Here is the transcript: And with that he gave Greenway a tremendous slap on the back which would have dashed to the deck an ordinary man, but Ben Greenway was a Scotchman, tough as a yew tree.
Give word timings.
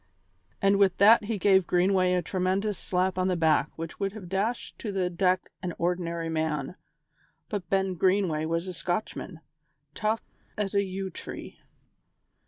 And 0.63 0.77
with 0.77 0.97
that 0.97 1.25
he 1.25 1.37
gave 1.37 1.67
Greenway 1.67 2.13
a 2.13 2.23
tremendous 2.23 2.79
slap 2.79 3.19
on 3.19 3.27
the 3.27 3.35
back 3.35 3.69
which 3.75 3.99
would 3.99 4.13
have 4.13 4.29
dashed 4.29 4.79
to 4.79 4.91
the 4.91 5.11
deck 5.11 5.51
an 5.61 5.75
ordinary 5.77 6.27
man, 6.27 6.73
but 7.49 7.69
Ben 7.69 7.93
Greenway 7.93 8.45
was 8.45 8.67
a 8.67 8.73
Scotchman, 8.73 9.41
tough 9.93 10.21
as 10.57 10.73
a 10.73 10.81
yew 10.81 11.11
tree. 11.11 11.59